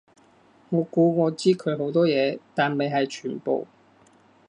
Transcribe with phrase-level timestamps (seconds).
[0.71, 3.67] 我估我知佢好多嘢，但未係全部